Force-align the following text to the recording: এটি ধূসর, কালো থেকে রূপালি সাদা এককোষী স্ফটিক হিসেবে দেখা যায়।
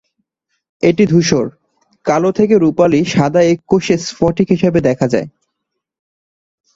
এটি 0.83 1.03
ধূসর, 1.05 1.45
কালো 2.05 2.29
থেকে 2.31 2.55
রূপালি 2.57 2.99
সাদা 3.05 3.41
এককোষী 3.43 3.95
স্ফটিক 4.07 4.47
হিসেবে 4.49 4.79
দেখা 4.87 5.07
যায়। 5.13 5.27